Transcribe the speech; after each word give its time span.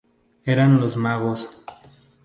Eran 0.45 0.81
los 0.81 0.97
magos. 0.97 1.47